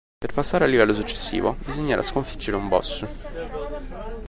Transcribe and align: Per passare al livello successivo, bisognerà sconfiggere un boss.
Per 0.19 0.33
passare 0.33 0.63
al 0.65 0.71
livello 0.71 0.95
successivo, 0.95 1.57
bisognerà 1.63 2.01
sconfiggere 2.01 2.57
un 2.57 2.67
boss. 2.67 3.05